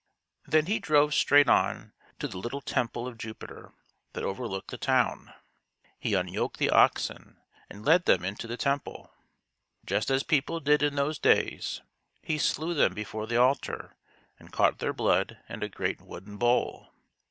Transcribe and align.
Then 0.47 0.65
he 0.65 0.79
drove 0.79 1.13
straight 1.13 1.47
on 1.47 1.93
to 2.17 2.27
the 2.27 2.39
little 2.39 2.61
temple 2.61 3.05
of 3.07 3.19
Jupiter 3.19 3.71
that 4.13 4.23
overlooked 4.23 4.71
the 4.71 4.79
town. 4.79 5.31
He 5.99 6.15
unyoked 6.15 6.57
the 6.57 6.71
oxen 6.71 7.37
and 7.69 7.85
led 7.85 8.05
them 8.05 8.25
into 8.25 8.47
the 8.47 8.57
temple. 8.57 9.13
Just 9.85 10.09
as 10.09 10.23
people 10.23 10.59
did 10.59 10.81
in 10.81 10.95
those 10.95 11.19
days, 11.19 11.81
he 12.23 12.39
slew 12.39 12.73
them 12.73 12.95
before 12.95 13.27
the 13.27 13.37
altar, 13.37 13.95
and 14.39 14.51
caught 14.51 14.79
their 14.79 14.91
blood 14.91 15.37
in 15.47 15.61
a 15.61 15.69
great 15.69 16.01
wooden 16.01 16.37
bowl. 16.37 16.91